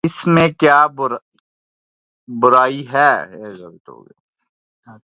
[0.03, 0.85] اس میں کیا
[2.27, 3.09] برائی ہے؟